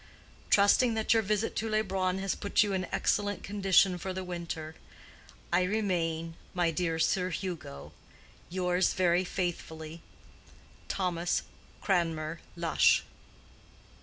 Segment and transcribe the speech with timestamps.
[0.49, 4.73] Trusting that your visit to Leubronn has put you in excellent condition for the winter,
[5.53, 7.91] I remain, my dear Sir Hugo,
[8.49, 10.01] yours very faithfully,
[10.87, 11.43] THOMAS
[11.81, 13.03] CRANMER LUSH.